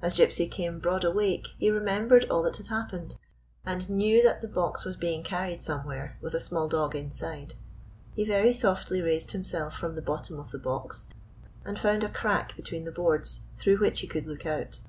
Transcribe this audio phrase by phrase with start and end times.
[0.00, 3.16] As Gypsy came broad awake he remembered all that had happened,
[3.64, 7.54] and knew that the box was being carried some where, with a small dog inside.
[8.14, 11.08] He very softly raised himself from the bottom of the box,
[11.64, 14.82] and found a crack between the boards through which he could look out.